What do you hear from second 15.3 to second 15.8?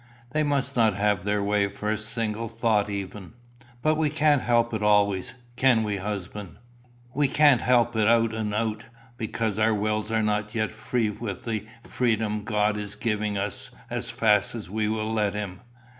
him.